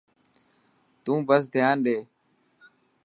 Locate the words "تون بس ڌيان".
1.03-1.75